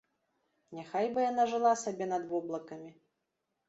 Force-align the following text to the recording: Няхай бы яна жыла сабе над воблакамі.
Няхай 0.77 1.05
бы 1.17 1.27
яна 1.31 1.47
жыла 1.53 1.77
сабе 1.85 2.05
над 2.17 2.23
воблакамі. 2.35 2.91